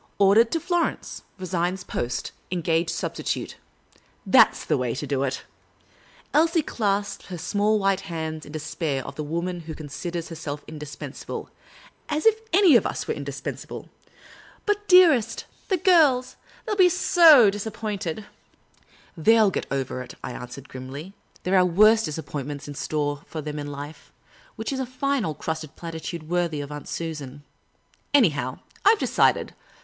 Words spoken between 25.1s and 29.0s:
old crusted platitude worthy of Aunt Susan. Anyhow, I 've